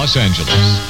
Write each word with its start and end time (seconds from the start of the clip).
Los 0.00 0.16
Angeles. 0.16 0.87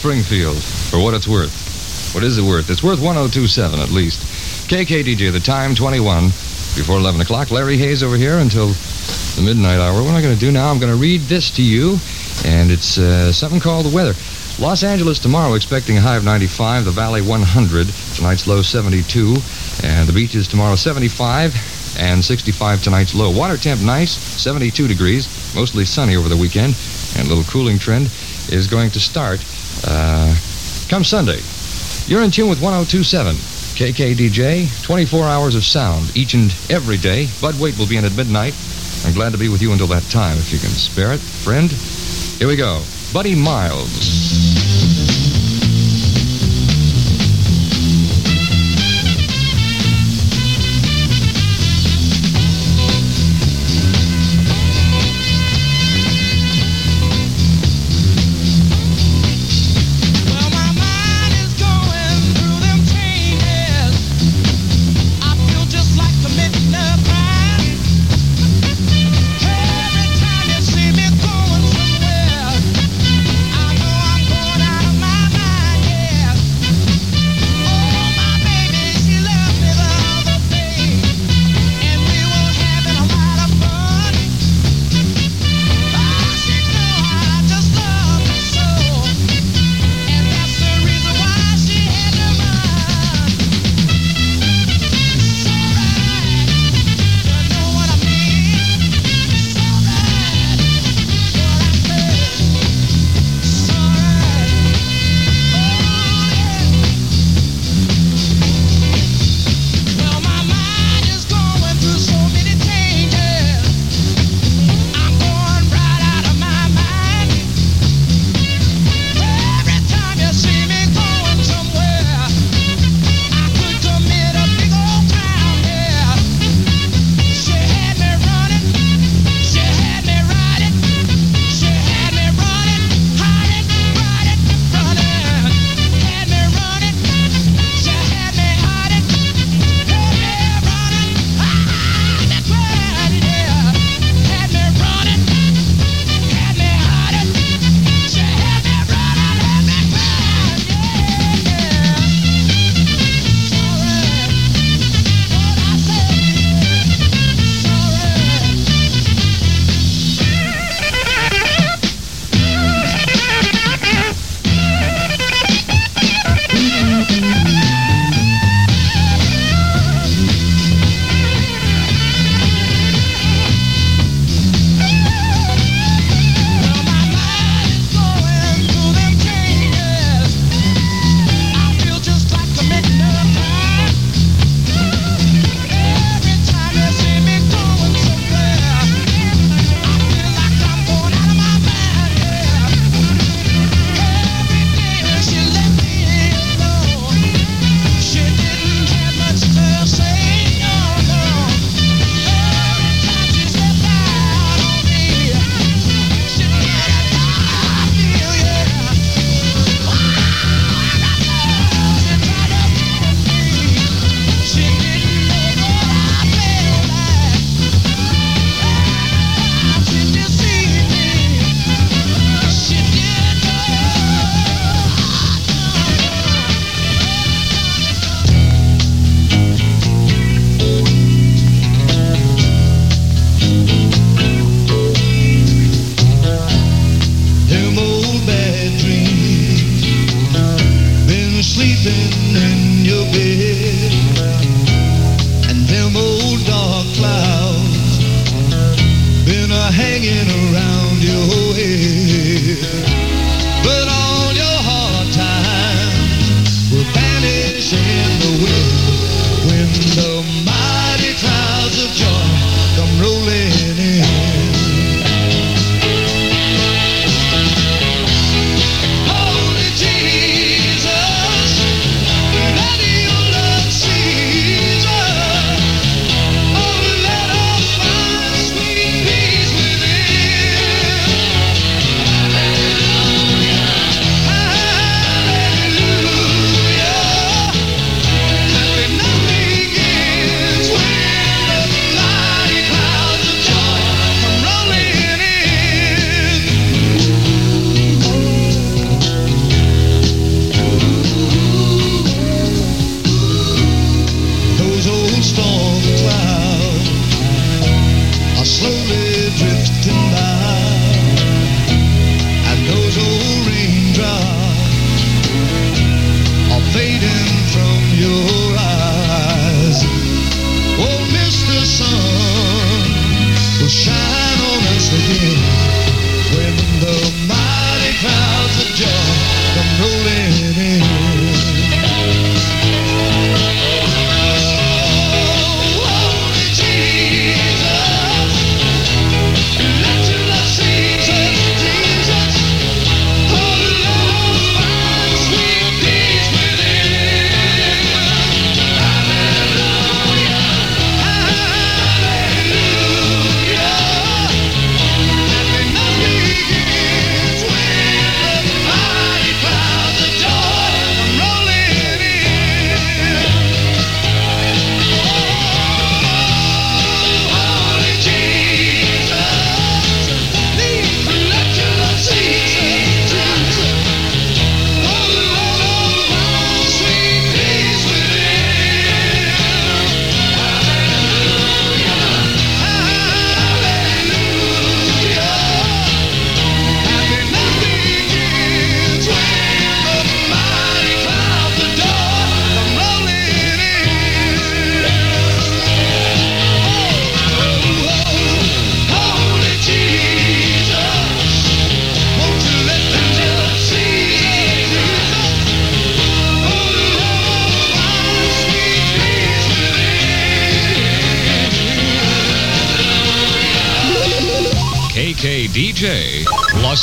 Springfield, 0.00 0.56
for 0.56 0.98
what 0.98 1.12
it's 1.12 1.28
worth. 1.28 2.14
What 2.14 2.24
is 2.24 2.38
it 2.38 2.42
worth? 2.42 2.70
It's 2.70 2.82
worth 2.82 3.02
1027 3.02 3.78
at 3.78 3.90
least. 3.90 4.24
KKDJ, 4.72 5.30
the 5.30 5.38
time 5.38 5.74
21 5.74 6.28
before 6.72 6.96
11 6.96 7.20
o'clock. 7.20 7.50
Larry 7.50 7.76
Hayes 7.76 8.02
over 8.02 8.16
here 8.16 8.38
until 8.38 8.68
the 9.36 9.42
midnight 9.44 9.78
hour. 9.78 10.00
What 10.00 10.08
am 10.08 10.16
I 10.16 10.22
going 10.22 10.32
to 10.32 10.40
do 10.40 10.50
now? 10.50 10.70
I'm 10.70 10.78
going 10.78 10.90
to 10.90 10.96
read 10.96 11.20
this 11.28 11.50
to 11.50 11.62
you, 11.62 11.98
and 12.46 12.70
it's 12.70 12.96
uh, 12.96 13.30
something 13.30 13.60
called 13.60 13.84
the 13.84 13.94
weather. 13.94 14.14
Los 14.58 14.82
Angeles 14.82 15.18
tomorrow 15.18 15.52
expecting 15.52 15.98
a 15.98 16.00
high 16.00 16.16
of 16.16 16.24
95, 16.24 16.86
the 16.86 16.90
Valley 16.90 17.20
100, 17.20 17.86
tonight's 18.14 18.46
low 18.46 18.62
72, 18.62 19.36
and 19.84 20.08
the 20.08 20.14
beaches 20.14 20.48
tomorrow 20.48 20.76
75 20.76 21.52
and 21.98 22.24
65 22.24 22.82
tonight's 22.82 23.14
low. 23.14 23.30
Water 23.30 23.58
temp 23.58 23.82
nice, 23.82 24.12
72 24.12 24.88
degrees, 24.88 25.28
mostly 25.54 25.84
sunny 25.84 26.16
over 26.16 26.30
the 26.30 26.38
weekend, 26.38 26.74
and 27.18 27.26
a 27.26 27.28
little 27.28 27.44
cooling 27.44 27.78
trend 27.78 28.06
is 28.48 28.66
going 28.66 28.90
to 28.92 28.98
start 28.98 29.44
uh, 29.86 30.34
come 30.88 31.04
Sunday. 31.04 31.40
You're 32.06 32.22
in 32.22 32.30
tune 32.30 32.48
with 32.48 32.60
1027 32.60 33.34
KKDJ, 33.34 34.82
24 34.82 35.24
hours 35.24 35.54
of 35.54 35.64
sound 35.64 36.14
each 36.16 36.34
and 36.34 36.54
every 36.68 36.98
day. 36.98 37.28
Bud 37.40 37.58
Wait 37.60 37.78
will 37.78 37.86
be 37.86 37.96
in 37.96 38.04
at 38.04 38.14
midnight. 38.16 38.54
I'm 39.06 39.14
glad 39.14 39.32
to 39.32 39.38
be 39.38 39.48
with 39.48 39.62
you 39.62 39.72
until 39.72 39.86
that 39.88 40.02
time 40.10 40.36
if 40.38 40.52
you 40.52 40.58
can 40.58 40.68
spare 40.68 41.12
it. 41.12 41.20
Friend, 41.20 41.70
here 42.38 42.48
we 42.48 42.56
go. 42.56 42.82
Buddy 43.12 43.34
Miles. 43.34 44.49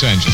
Los 0.00 0.04
Angeles. 0.04 0.27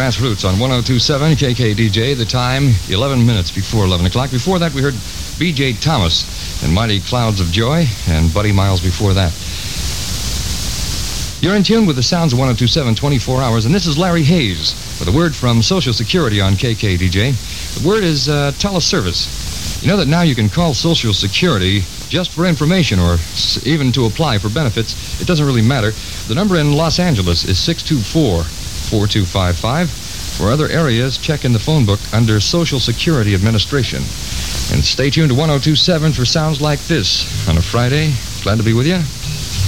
Grassroots 0.00 0.48
on 0.48 0.58
1027 0.58 1.32
KKDJ, 1.32 2.16
the 2.16 2.24
time 2.24 2.72
11 2.88 3.26
minutes 3.26 3.50
before 3.50 3.84
11 3.84 4.06
o'clock. 4.06 4.30
Before 4.30 4.58
that, 4.58 4.72
we 4.72 4.80
heard 4.80 4.94
BJ 5.36 5.78
Thomas 5.78 6.64
and 6.64 6.72
Mighty 6.72 7.00
Clouds 7.00 7.38
of 7.38 7.48
Joy, 7.48 7.84
and 8.08 8.32
Buddy 8.32 8.50
Miles 8.50 8.80
before 8.80 9.12
that. 9.12 9.30
You're 11.44 11.54
in 11.54 11.62
tune 11.62 11.84
with 11.84 11.96
the 11.96 12.02
sounds 12.02 12.32
of 12.32 12.38
1027 12.38 12.94
24 12.94 13.42
hours, 13.42 13.66
and 13.66 13.74
this 13.74 13.86
is 13.86 13.98
Larry 13.98 14.22
Hayes 14.22 14.72
with 14.98 15.08
a 15.08 15.12
word 15.12 15.36
from 15.36 15.60
Social 15.60 15.92
Security 15.92 16.40
on 16.40 16.54
KKDJ. 16.54 17.82
The 17.82 17.86
word 17.86 18.02
is 18.02 18.26
uh, 18.26 18.52
teleservice. 18.52 19.82
You 19.82 19.88
know 19.88 19.98
that 19.98 20.08
now 20.08 20.22
you 20.22 20.34
can 20.34 20.48
call 20.48 20.72
Social 20.72 21.12
Security 21.12 21.80
just 22.08 22.30
for 22.30 22.46
information 22.46 22.98
or 22.98 23.18
even 23.66 23.92
to 23.92 24.06
apply 24.06 24.38
for 24.38 24.48
benefits. 24.48 25.20
It 25.20 25.26
doesn't 25.26 25.44
really 25.44 25.60
matter. 25.60 25.90
The 26.26 26.34
number 26.34 26.56
in 26.56 26.72
Los 26.72 26.98
Angeles 26.98 27.44
is 27.44 27.58
624 27.58 28.59
4255. 28.90 29.88
For 29.88 30.50
other 30.50 30.68
areas, 30.68 31.16
check 31.16 31.44
in 31.44 31.52
the 31.52 31.58
phone 31.58 31.86
book 31.86 32.00
under 32.12 32.40
Social 32.40 32.80
Security 32.80 33.34
Administration. 33.34 33.98
And 34.72 34.84
stay 34.84 35.10
tuned 35.10 35.30
to 35.30 35.34
1027 35.34 36.12
for 36.12 36.24
sounds 36.24 36.60
like 36.60 36.80
this 36.80 37.48
on 37.48 37.56
a 37.56 37.62
Friday. 37.62 38.12
Glad 38.42 38.58
to 38.58 38.64
be 38.64 38.72
with 38.72 38.86
you. 38.86 38.98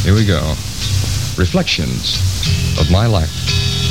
Here 0.02 0.14
we 0.14 0.26
go. 0.26 0.40
Reflections 1.38 2.18
of 2.80 2.90
my 2.90 3.06
life. 3.06 3.81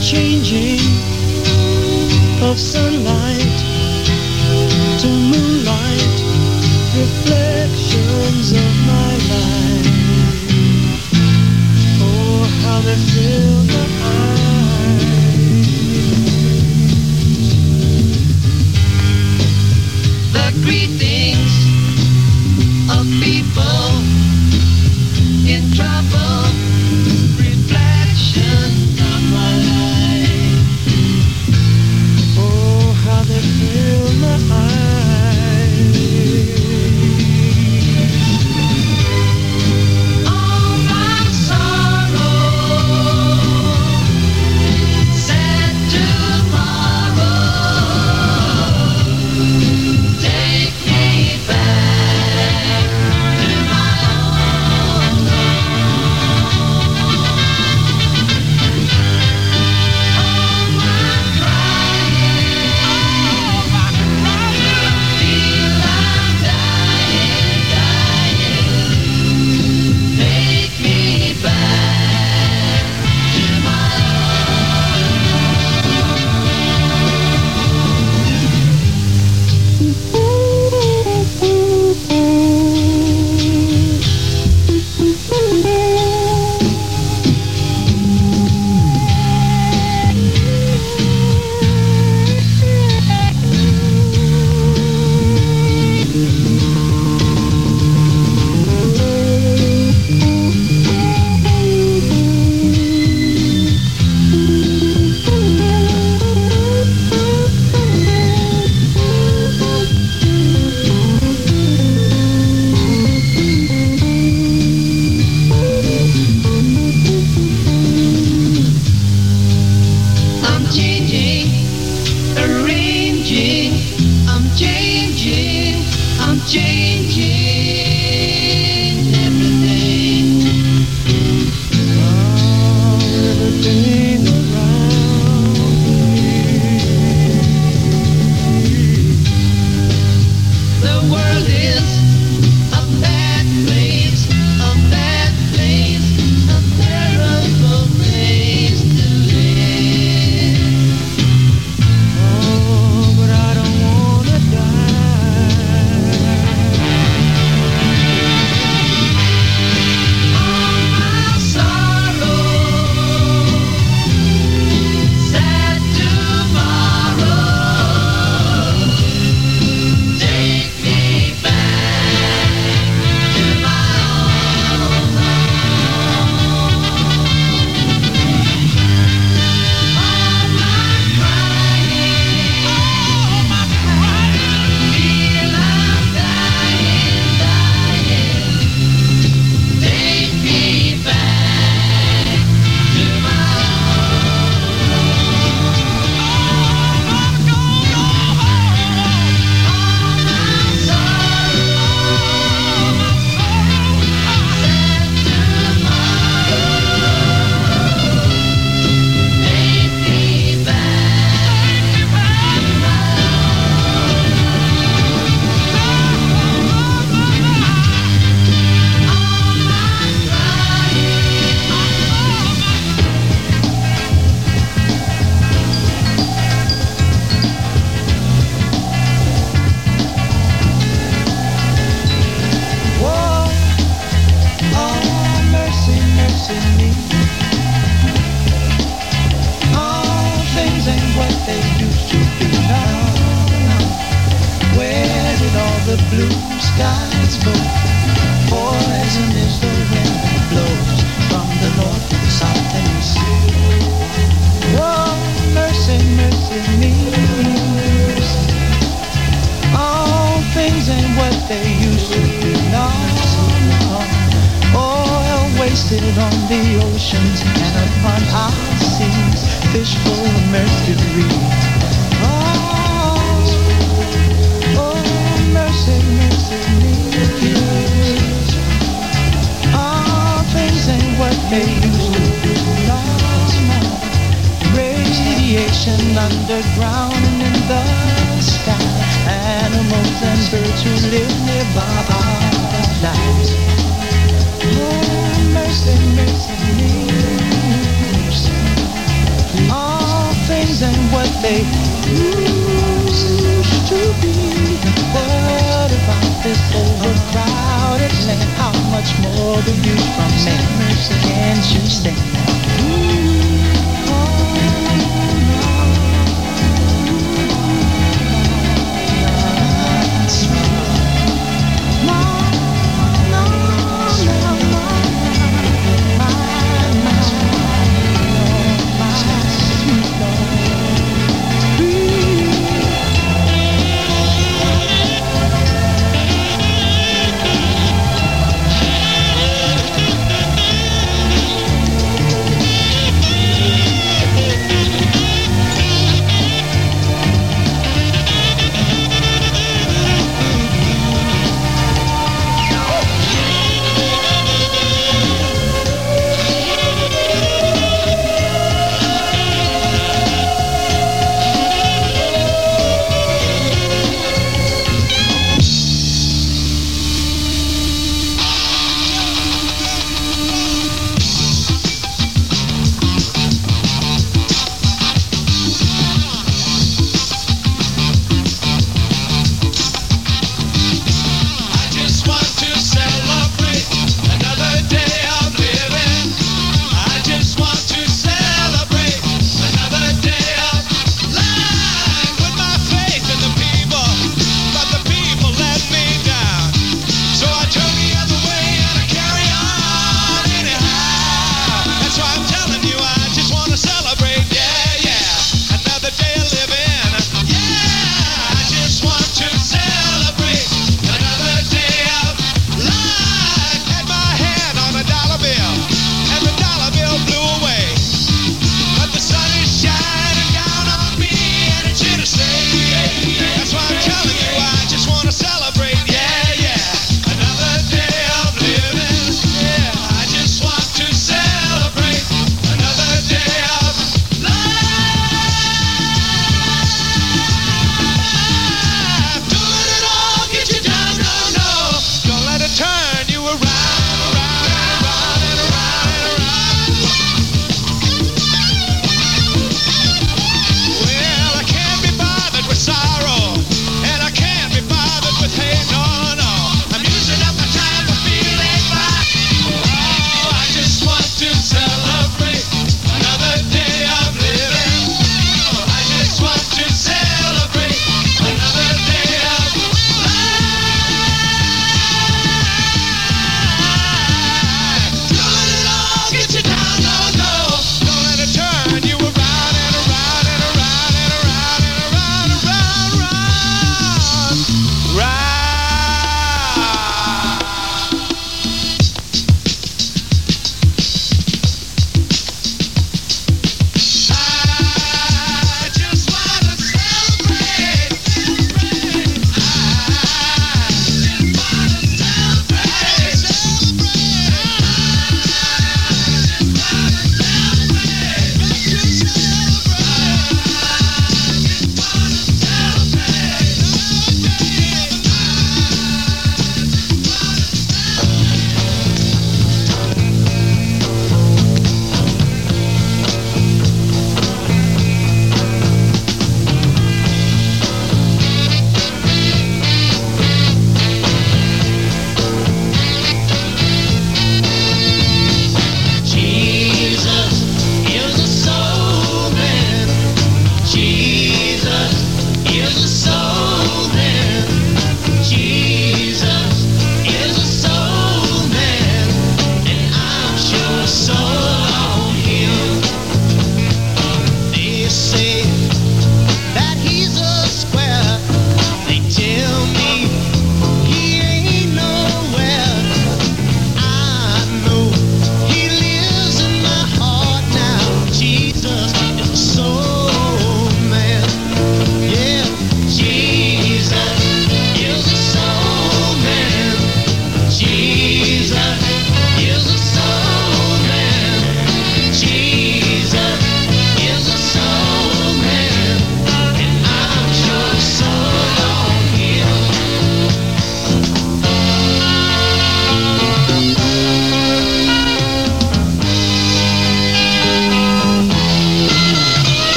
Changing 0.00 0.80
of 2.42 2.58
sunlight 2.58 3.40
to 5.00 5.08
moonlight, 5.08 5.45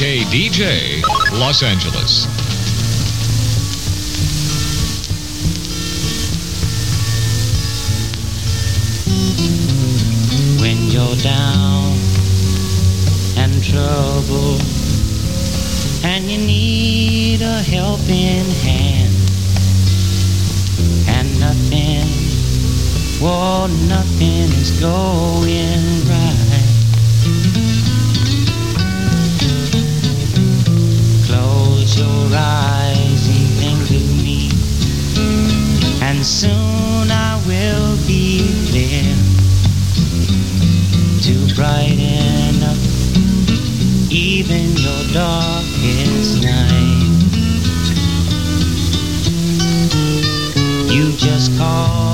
KDJ, 0.00 1.02
Los 1.32 1.62
Angeles. 1.62 2.24
When 10.58 10.88
you're 10.88 11.16
down 11.16 11.98
and 13.36 13.62
trouble 13.62 14.56
and 16.02 16.30
you 16.30 16.38
need 16.38 17.42
a 17.42 17.60
helping 17.60 18.48
hand 18.64 19.14
and 21.10 21.28
nothing, 21.38 22.08
well, 23.22 23.68
nothing 23.68 24.48
is 24.62 24.70
going 24.80 26.08
right 26.08 26.49
at 31.90 31.98
your 31.98 32.30
eyes 32.32 33.28
evening 33.28 33.76
gloomy, 33.86 34.50
and 36.02 36.24
soon 36.24 37.10
I 37.10 37.40
will 37.46 37.96
be 38.06 38.42
there 38.70 39.16
to 41.22 41.54
brighten 41.54 42.62
up 42.62 42.78
even 44.10 44.76
your 44.76 45.04
darkest 45.12 46.42
night. 46.42 47.10
You 50.92 51.12
just 51.16 51.56
call. 51.56 52.09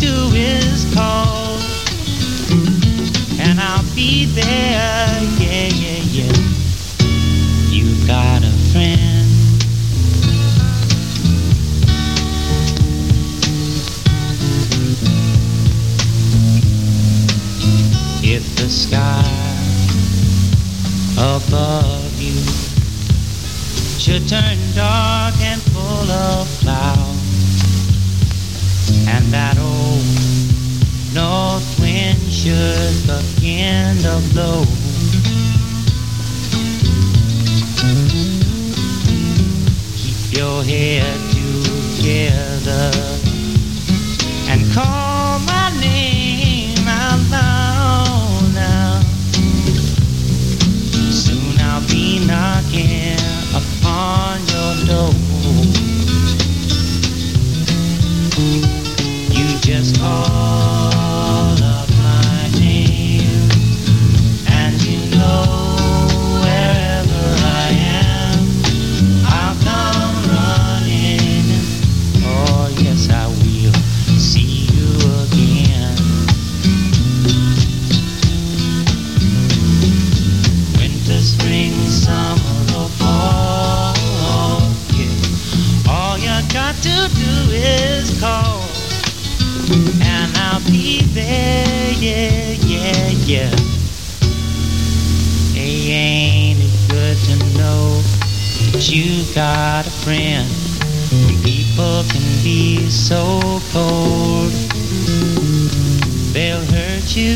do 0.00 0.30
is 0.34 0.84
call, 0.94 1.58
and 3.40 3.58
I'll 3.60 3.82
be 3.94 4.26
there. 4.26 5.17
so 102.90 103.60
cold. 103.70 104.50
They'll 106.32 106.64
hurt 106.64 107.16
you 107.16 107.34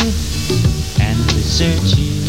and 1.00 1.18
desert 1.28 1.96
you. 1.96 2.22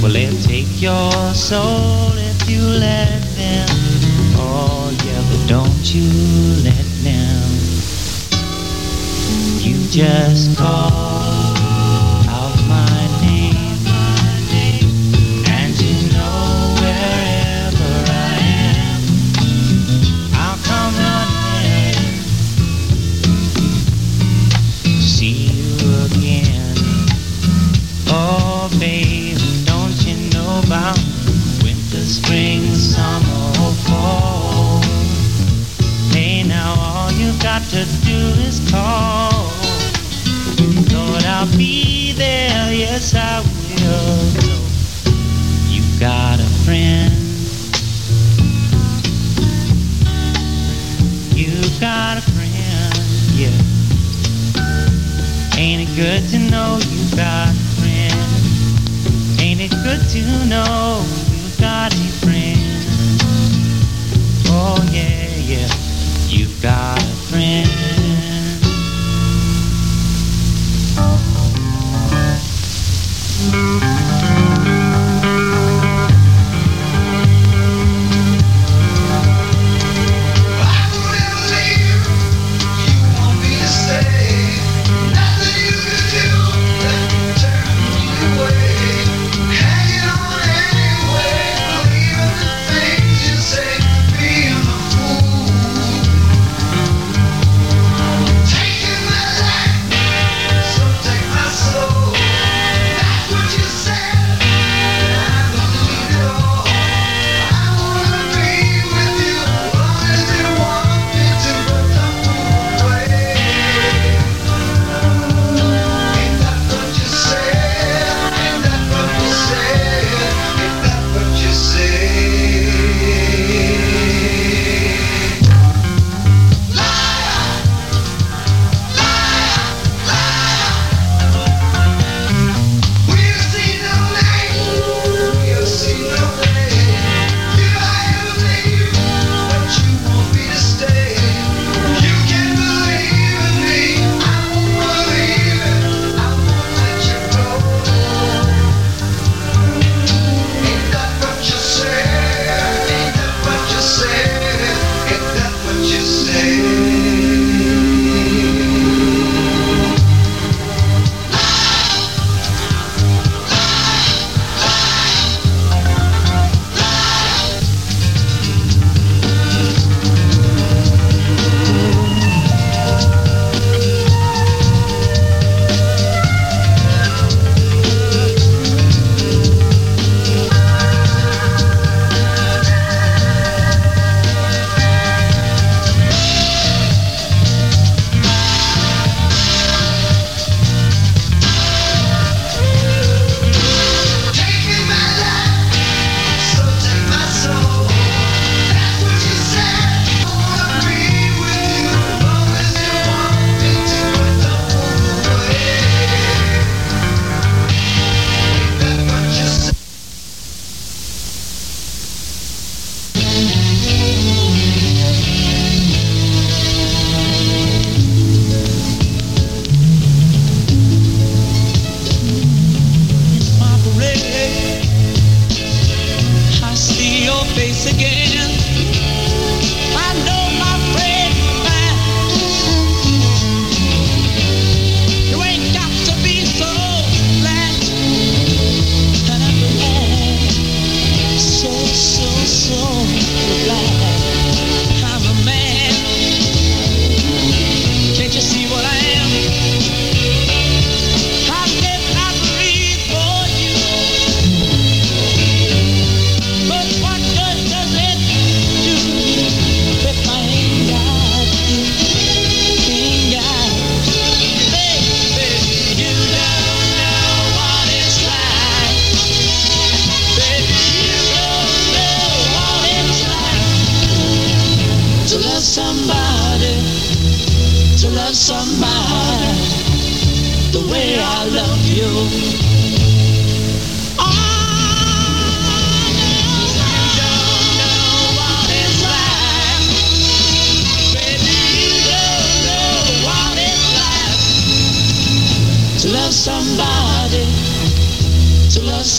Well, 0.00 0.12
they'll 0.12 0.40
take 0.42 0.80
your 0.80 1.12
soul 1.34 2.12
if 2.14 2.48
you 2.48 2.62
let 2.62 3.22
them. 3.36 3.68
Oh, 4.36 4.96
yeah, 5.04 5.22
but 5.28 5.48
don't 5.48 5.94
you 5.94 6.08
let 6.62 6.86
them. 7.02 7.50
You 9.60 9.88
just 9.88 10.56
call. 10.56 11.09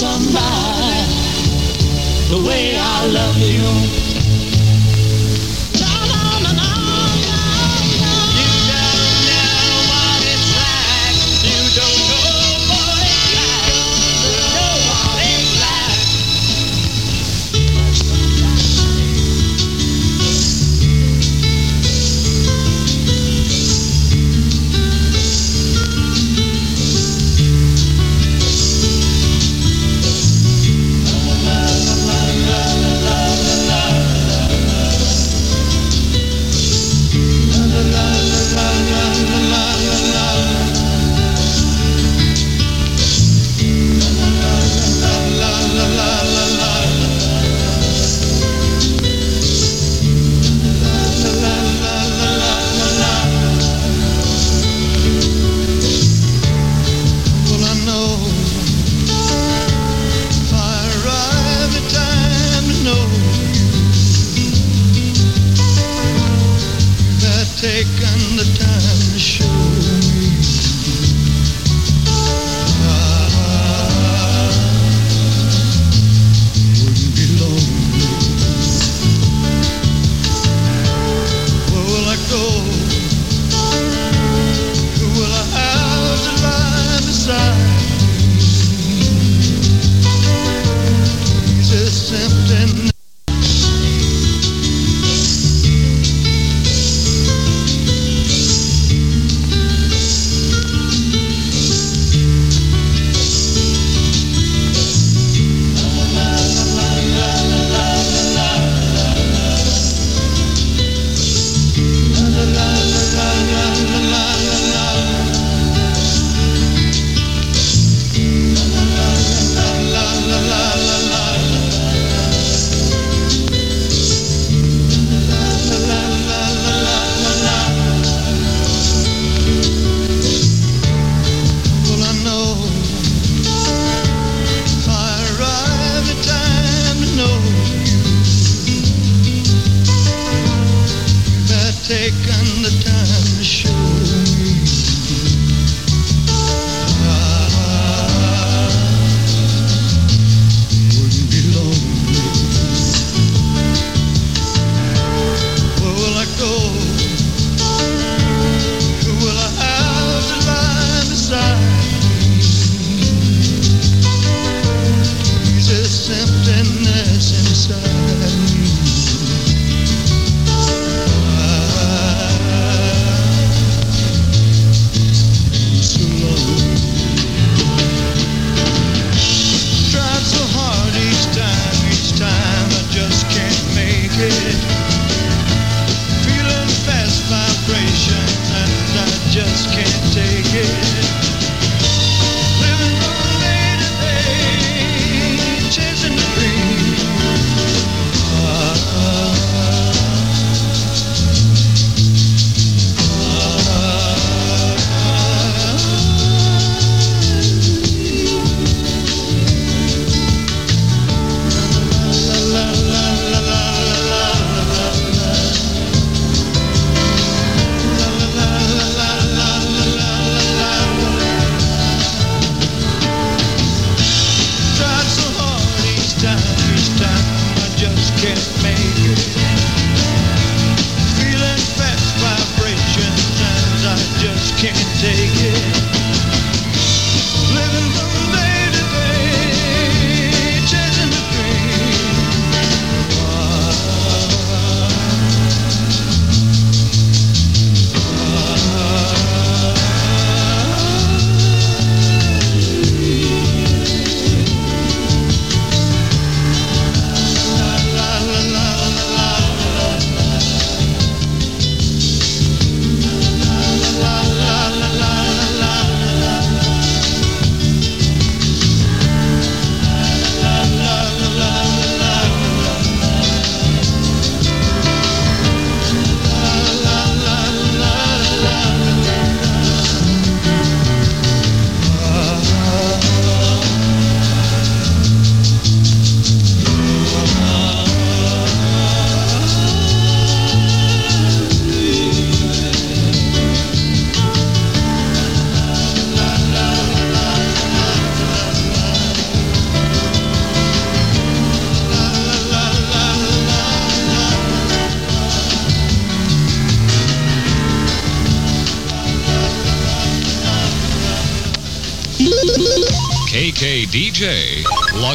Somebody 0.01 1.05
the 2.31 2.43
way 2.47 2.75
I 2.75 3.05
love 3.05 3.37
you. 3.37 4.10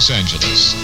Los 0.09 0.16
Angeles. 0.16 0.76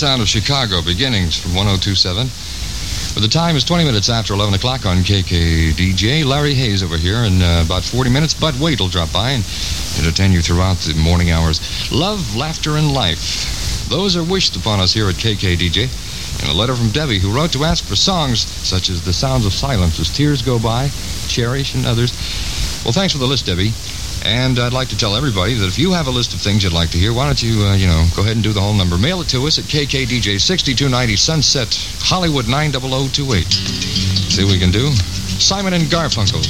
Sound 0.00 0.22
of 0.22 0.28
Chicago, 0.28 0.80
beginnings 0.80 1.38
from 1.38 1.54
1027. 1.54 2.24
But 3.12 3.20
the 3.20 3.28
time 3.28 3.54
is 3.54 3.64
20 3.64 3.84
minutes 3.84 4.08
after 4.08 4.32
11 4.32 4.54
o'clock 4.54 4.86
on 4.86 5.04
KKDJ. 5.04 6.24
Larry 6.24 6.54
Hayes 6.54 6.82
over 6.82 6.96
here 6.96 7.18
in 7.18 7.42
uh, 7.42 7.64
about 7.66 7.82
40 7.84 8.08
minutes. 8.08 8.32
Bud 8.32 8.58
Wade 8.58 8.80
will 8.80 8.88
drop 8.88 9.12
by 9.12 9.32
and 9.32 9.44
entertain 9.98 10.32
you 10.32 10.40
throughout 10.40 10.78
the 10.78 10.94
morning 10.94 11.30
hours. 11.30 11.60
Love, 11.92 12.34
laughter, 12.34 12.78
and 12.78 12.94
life. 12.94 13.84
Those 13.90 14.16
are 14.16 14.24
wished 14.24 14.56
upon 14.56 14.80
us 14.80 14.94
here 14.94 15.06
at 15.06 15.16
KKDJ. 15.16 16.40
And 16.40 16.48
a 16.48 16.54
letter 16.54 16.74
from 16.74 16.88
Debbie, 16.92 17.18
who 17.18 17.36
wrote 17.36 17.52
to 17.52 17.64
ask 17.64 17.84
for 17.84 17.94
songs 17.94 18.40
such 18.40 18.88
as 18.88 19.04
The 19.04 19.12
Sounds 19.12 19.44
of 19.44 19.52
Silence 19.52 20.00
as 20.00 20.08
Tears 20.08 20.40
Go 20.40 20.58
By, 20.58 20.88
Cherish, 21.28 21.74
and 21.74 21.84
others. 21.84 22.12
Well, 22.84 22.94
thanks 22.94 23.12
for 23.12 23.18
the 23.18 23.26
list, 23.26 23.44
Debbie. 23.44 23.72
And 24.24 24.58
I'd 24.58 24.72
like 24.72 24.88
to 24.88 24.96
tell 24.96 25.16
everybody 25.16 25.54
that 25.54 25.66
if 25.66 25.78
you 25.78 25.92
have 25.92 26.06
a 26.06 26.10
list 26.10 26.34
of 26.34 26.40
things 26.40 26.62
you'd 26.62 26.72
like 26.72 26.90
to 26.90 26.98
hear, 26.98 27.12
why 27.12 27.26
don't 27.26 27.42
you, 27.42 27.64
uh, 27.64 27.74
you 27.74 27.86
know, 27.86 28.04
go 28.14 28.22
ahead 28.22 28.36
and 28.36 28.44
do 28.44 28.52
the 28.52 28.60
whole 28.60 28.74
number. 28.74 28.98
Mail 28.98 29.20
it 29.20 29.28
to 29.28 29.46
us 29.46 29.58
at 29.58 29.64
KKDJ 29.64 30.40
6290 30.40 31.16
Sunset, 31.16 31.74
Hollywood 32.00 32.46
90028. 32.48 33.46
See 33.46 34.44
what 34.44 34.52
we 34.52 34.58
can 34.58 34.70
do. 34.70 34.90
Simon 35.40 35.72
and 35.72 35.84
Garfunkel. 35.84 36.44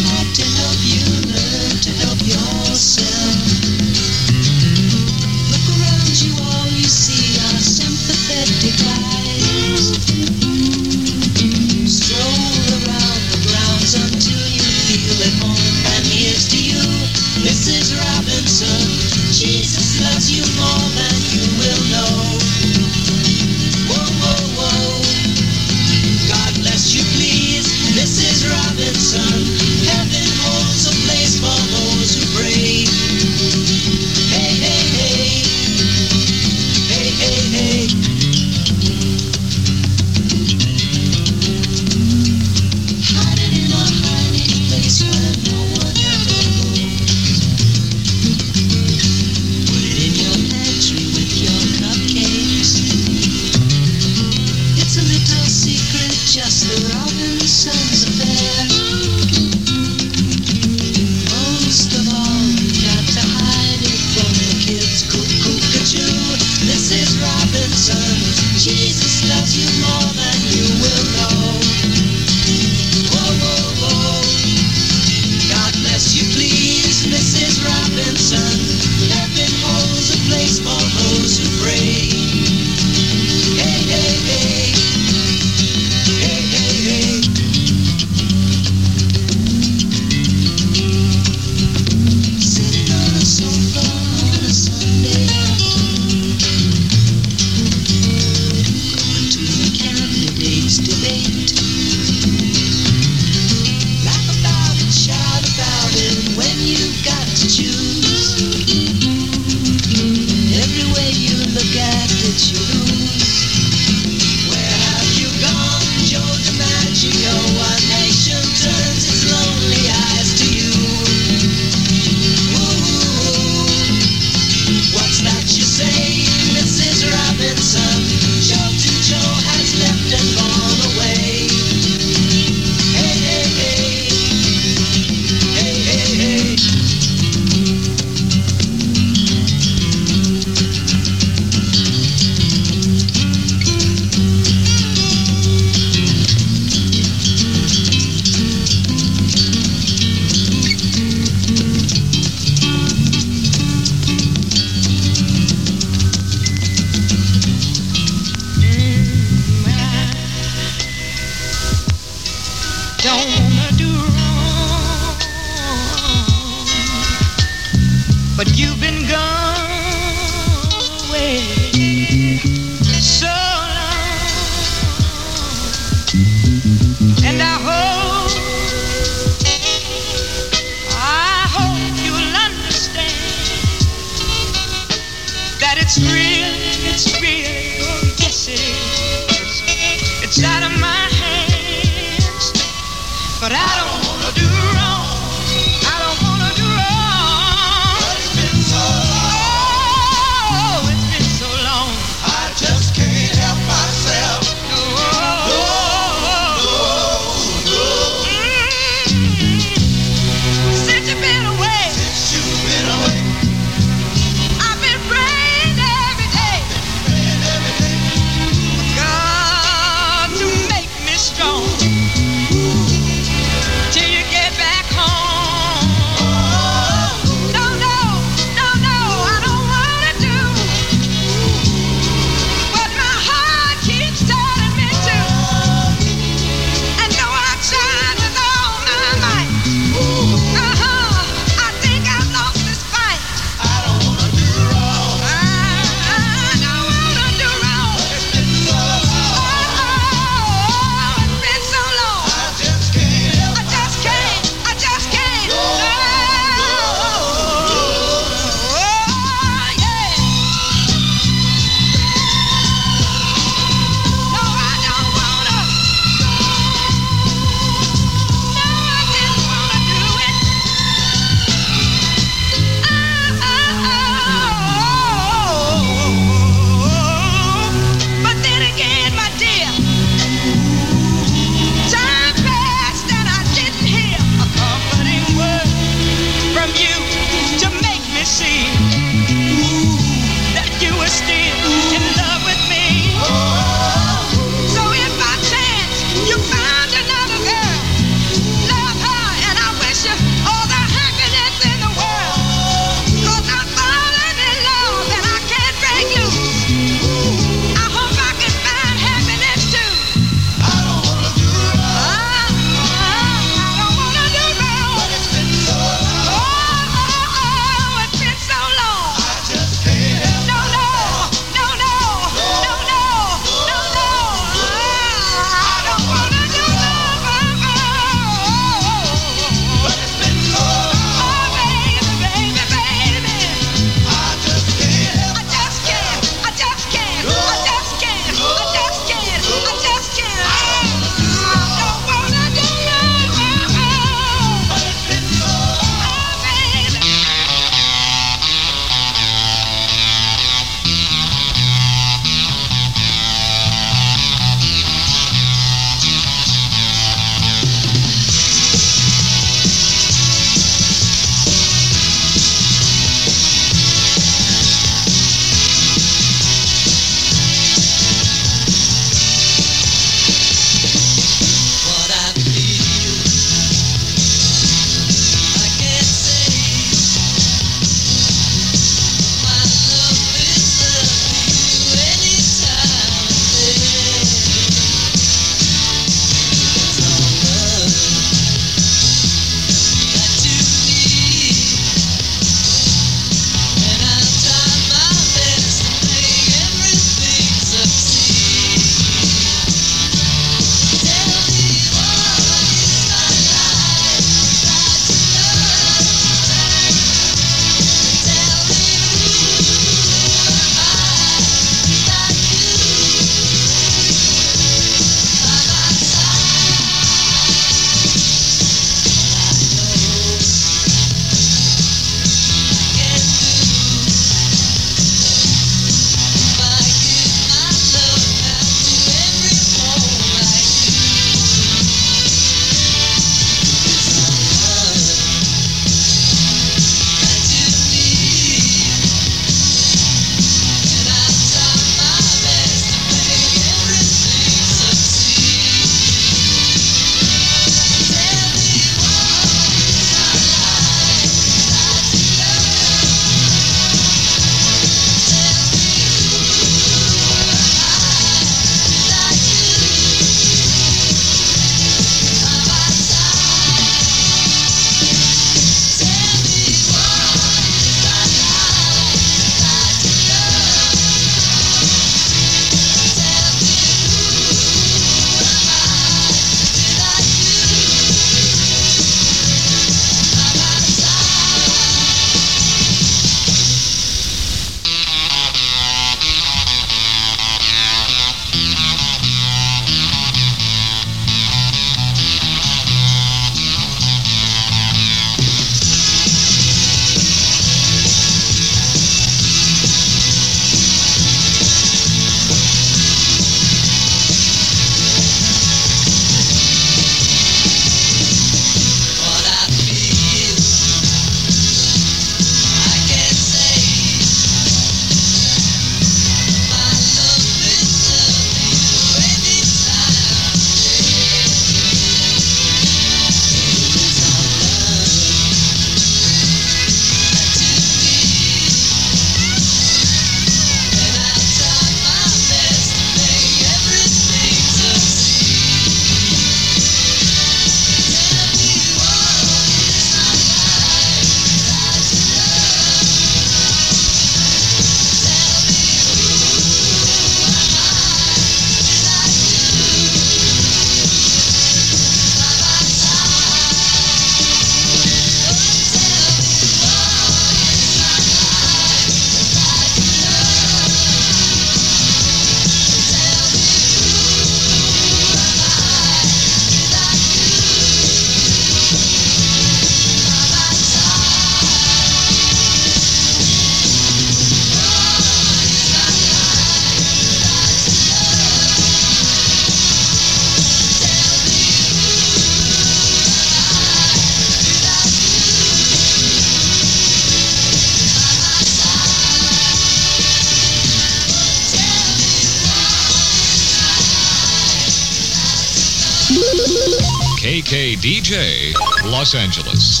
Los 599.03 599.35
Angeles. 599.35 600.00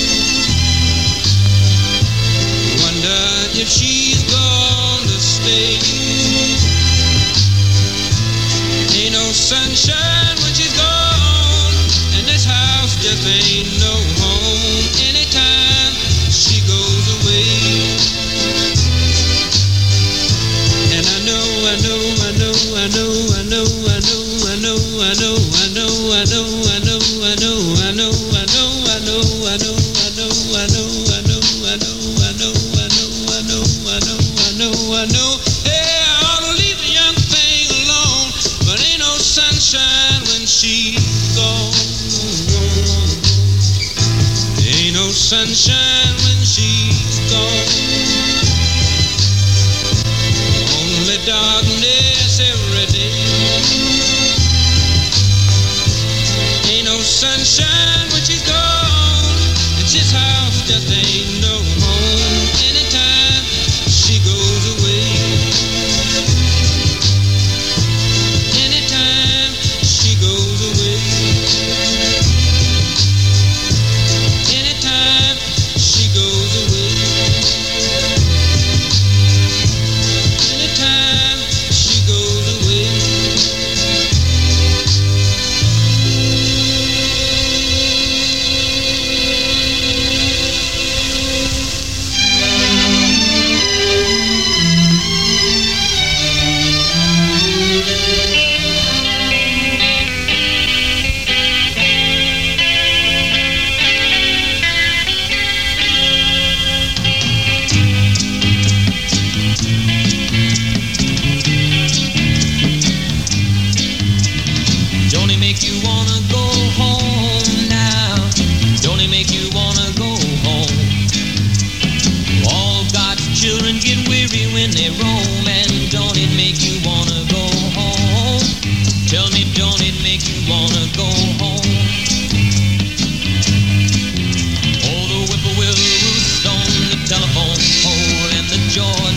if 3.61 3.69
she's 3.69 4.23
gone 4.23 5.03
to 5.03 5.19
stay. 5.19 5.77
Ain't 8.97 9.13
no 9.13 9.31
sunshine. 9.31 10.20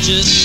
just 0.07 0.44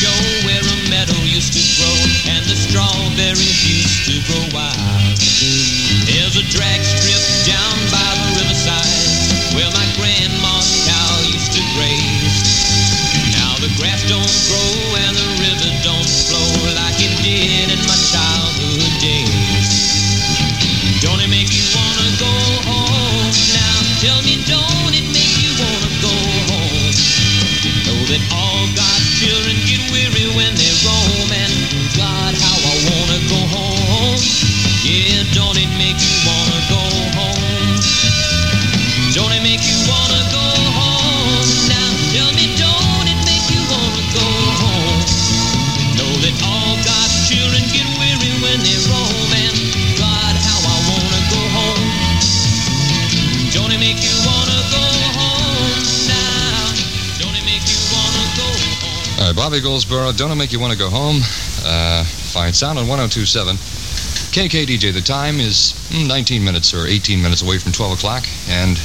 show 0.00 0.48
where 0.48 0.64
a 0.64 0.76
meadow 0.88 1.20
used 1.28 1.52
to 1.52 1.60
grow 1.76 1.92
and 2.32 2.40
the 2.48 2.56
strawberries 2.56 3.60
used 3.68 4.08
to 4.08 4.16
grow 4.24 4.48
wild. 4.48 5.20
There's 6.08 6.40
a 6.40 6.44
drag 6.48 6.80
strip 6.80 7.19
Bobby 59.40 59.62
Goldsboro, 59.62 60.12
Don't 60.12 60.30
It 60.30 60.34
Make 60.34 60.52
You 60.52 60.60
Want 60.60 60.74
to 60.74 60.78
Go 60.78 60.90
Home? 60.90 61.16
Uh, 61.64 62.04
fine 62.04 62.52
sound 62.52 62.78
on 62.78 62.86
1027. 62.86 63.56
KKDJ, 64.36 64.92
the 64.92 65.00
time 65.00 65.40
is 65.40 65.72
hmm, 65.88 66.06
19 66.06 66.44
minutes 66.44 66.74
or 66.74 66.84
18 66.86 67.22
minutes 67.22 67.40
away 67.40 67.56
from 67.56 67.72
12 67.72 67.96
o'clock, 67.96 68.28
and 68.50 68.76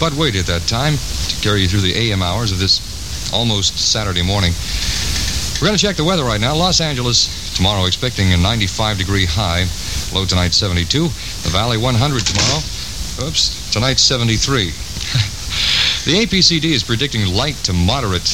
but 0.00 0.12
wait 0.14 0.34
at 0.34 0.50
that 0.50 0.66
time 0.66 0.98
to 0.98 1.34
carry 1.46 1.62
you 1.62 1.68
through 1.68 1.86
the 1.86 1.94
AM 1.94 2.26
hours 2.26 2.50
of 2.50 2.58
this 2.58 2.82
almost 3.32 3.78
Saturday 3.78 4.20
morning. 4.20 4.50
We're 5.62 5.70
going 5.70 5.78
to 5.78 5.86
check 5.86 5.94
the 5.94 6.02
weather 6.02 6.24
right 6.24 6.40
now. 6.40 6.56
Los 6.56 6.80
Angeles, 6.80 7.30
tomorrow 7.54 7.86
expecting 7.86 8.32
a 8.32 8.36
95 8.36 8.98
degree 8.98 9.26
high, 9.30 9.62
low 10.10 10.26
tonight 10.26 10.54
72, 10.54 11.06
the 11.06 11.54
valley 11.54 11.78
100 11.78 12.26
tomorrow. 12.26 12.58
Oops, 13.30 13.70
tonight 13.70 14.00
73. 14.00 14.74
the 16.02 16.26
APCD 16.26 16.74
is 16.74 16.82
predicting 16.82 17.32
light 17.32 17.54
to 17.62 17.72
moderate 17.72 18.26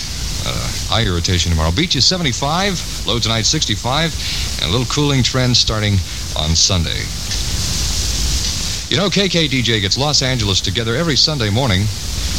high 0.96 1.04
irritation 1.04 1.50
tomorrow. 1.50 1.70
Beach 1.70 1.94
is 1.94 2.06
75, 2.06 3.06
low 3.06 3.18
tonight 3.18 3.44
65, 3.44 4.62
and 4.62 4.70
a 4.70 4.72
little 4.72 4.86
cooling 4.86 5.22
trend 5.22 5.54
starting 5.54 5.94
on 6.40 6.56
Sunday. 6.56 7.04
You 8.88 8.96
know, 8.96 9.10
KKDJ 9.10 9.82
gets 9.82 9.98
Los 9.98 10.22
Angeles 10.22 10.62
together 10.62 10.94
every 10.96 11.16
Sunday 11.16 11.50
morning 11.50 11.82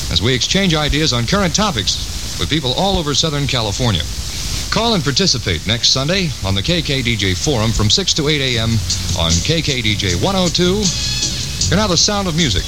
as 0.09 0.23
we 0.23 0.33
exchange 0.33 0.73
ideas 0.73 1.13
on 1.13 1.27
current 1.27 1.53
topics 1.53 2.39
with 2.39 2.49
people 2.49 2.73
all 2.73 2.97
over 2.97 3.13
Southern 3.13 3.45
California. 3.45 4.01
Call 4.73 4.95
and 4.95 5.03
participate 5.03 5.67
next 5.67 5.89
Sunday 5.89 6.31
on 6.43 6.55
the 6.55 6.63
KKDJ 6.63 7.37
Forum 7.37 7.71
from 7.71 7.91
6 7.91 8.13
to 8.15 8.27
8 8.27 8.41
a.m. 8.41 8.71
on 9.21 9.29
KKDJ 9.45 10.23
102. 10.23 11.69
You're 11.69 11.77
now 11.77 11.87
the 11.87 11.97
sound 11.97 12.27
of 12.27 12.35
music. 12.35 12.65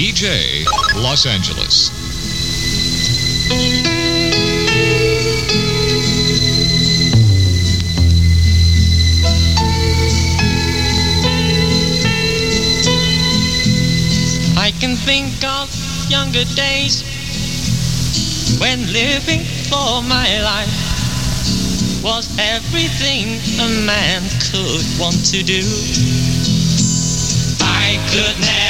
DJ 0.00 0.64
Los 0.96 1.26
Angeles. 1.26 1.90
I 14.56 14.70
can 14.80 14.96
think 14.96 15.44
of 15.44 15.68
younger 16.08 16.44
days 16.54 17.04
when 18.58 18.90
living 18.94 19.44
for 19.68 20.00
my 20.00 20.40
life 20.40 22.02
was 22.02 22.26
everything 22.38 23.36
a 23.60 23.68
man 23.84 24.22
could 24.48 24.82
want 24.98 25.26
to 25.26 25.42
do. 25.42 25.60
I 27.60 28.00
could 28.08 28.40
never. 28.40 28.69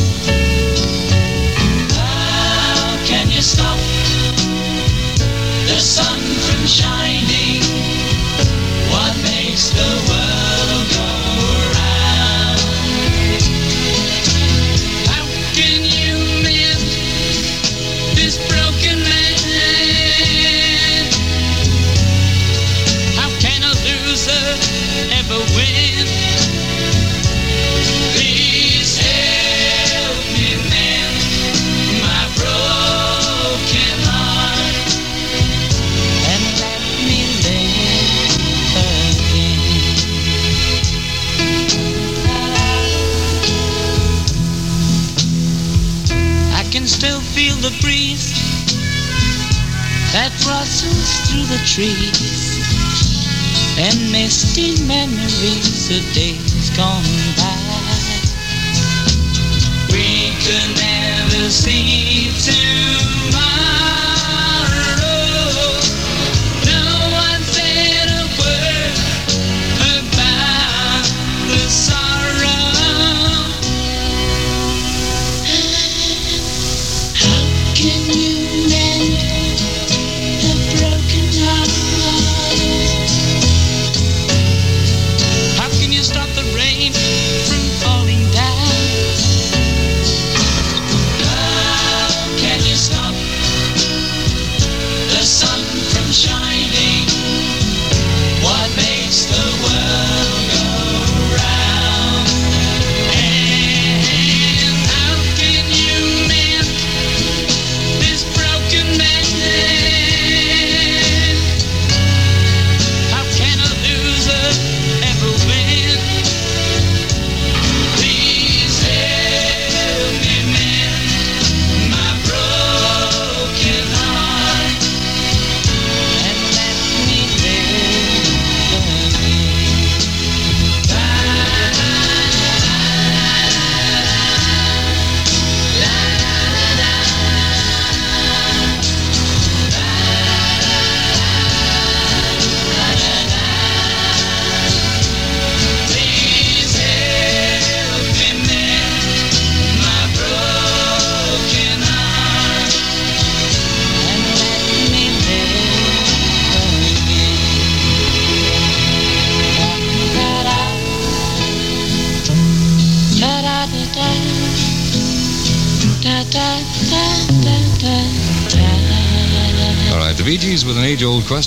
Stop 3.41 3.79
the 5.65 5.79
sun 5.79 6.19
from 6.19 6.67
shining. 6.67 7.63
What 8.91 9.17
makes 9.23 9.71
the 9.71 10.05
world? 10.07 10.20
Breeze 47.79 48.33
that 50.11 50.31
rustles 50.45 51.11
through 51.29 51.45
the 51.47 51.61
trees 51.65 52.59
and 53.79 54.11
misty 54.11 54.75
memories 54.85 55.89
of 55.89 56.03
days 56.13 56.69
gone 56.75 57.03
by. 57.37 57.57
We 59.91 60.35
could 60.43 60.75
never 60.75 61.49
see 61.49 62.10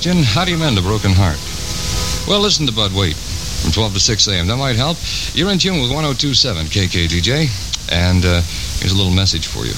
question. 0.04 0.22
How 0.22 0.44
do 0.44 0.50
you 0.50 0.58
mend 0.58 0.76
a 0.76 0.82
broken 0.82 1.12
heart? 1.14 1.40
Well, 2.28 2.40
listen 2.40 2.66
to 2.66 2.72
Bud 2.72 2.92
Wait 2.92 3.16
from 3.16 3.72
12 3.72 3.94
to 3.94 4.00
6 4.00 4.28
a.m. 4.28 4.46
That 4.48 4.56
might 4.58 4.76
help. 4.76 4.98
You're 5.32 5.50
in 5.50 5.58
tune 5.58 5.80
with 5.80 5.90
1027 5.90 6.66
KKDJ, 6.66 7.48
and 7.90 8.20
uh, 8.24 8.42
here's 8.80 8.92
a 8.92 8.96
little 8.96 9.14
message 9.14 9.46
for 9.46 9.64
you. 9.64 9.72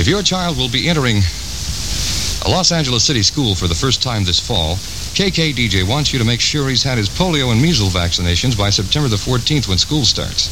If 0.00 0.08
your 0.08 0.22
child 0.22 0.56
will 0.56 0.70
be 0.70 0.88
entering 0.88 1.18
a 1.18 2.48
Los 2.48 2.72
Angeles 2.72 3.04
City 3.04 3.22
school 3.22 3.54
for 3.54 3.68
the 3.68 3.74
first 3.74 4.02
time 4.02 4.24
this 4.24 4.40
fall, 4.40 4.76
KKDJ 5.12 5.86
wants 5.86 6.10
you 6.10 6.18
to 6.20 6.24
make 6.24 6.40
sure 6.40 6.70
he's 6.70 6.82
had 6.82 6.96
his 6.96 7.10
polio 7.10 7.52
and 7.52 7.60
measles 7.60 7.92
vaccinations 7.92 8.56
by 8.56 8.70
September 8.70 9.08
the 9.08 9.16
14th 9.16 9.68
when 9.68 9.76
school 9.76 10.04
starts. 10.06 10.48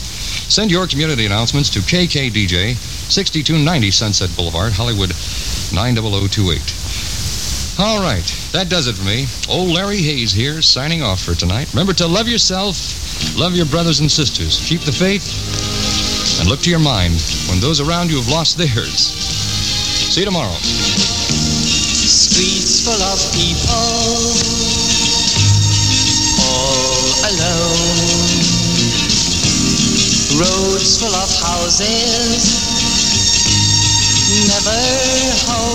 Send 0.52 0.70
your 0.70 0.86
community 0.86 1.24
announcements 1.24 1.70
to 1.70 1.78
KKDJ, 1.80 2.76
6290 3.08 3.90
Sunset 3.90 4.36
Boulevard, 4.36 4.72
Hollywood 4.72 5.16
90028. 5.72 6.83
All 7.76 7.98
right, 7.98 8.22
that 8.52 8.68
does 8.70 8.86
it 8.86 8.94
for 8.94 9.02
me. 9.02 9.26
Old 9.50 9.74
Larry 9.74 9.98
Hayes 9.98 10.30
here, 10.30 10.62
signing 10.62 11.02
off 11.02 11.20
for 11.20 11.34
tonight. 11.34 11.66
Remember 11.74 11.92
to 11.94 12.06
love 12.06 12.28
yourself, 12.28 12.78
love 13.36 13.56
your 13.56 13.66
brothers 13.66 13.98
and 13.98 14.06
sisters, 14.06 14.62
keep 14.62 14.82
the 14.82 14.92
faith, 14.92 15.26
and 16.38 16.48
look 16.48 16.60
to 16.60 16.70
your 16.70 16.78
mind 16.78 17.18
when 17.50 17.58
those 17.58 17.80
around 17.80 18.10
you 18.10 18.16
have 18.22 18.28
lost 18.30 18.56
theirs. 18.56 19.10
See 20.14 20.20
you 20.20 20.26
tomorrow. 20.26 20.54
Streets 22.06 22.86
full 22.86 22.94
of 22.94 23.18
people, 23.34 23.90
all 26.46 27.26
alone. 27.26 28.38
Roads 30.38 30.94
full 31.02 31.10
of 31.10 31.30
houses, 31.42 32.54
never 34.46 34.78
home. 35.50 35.73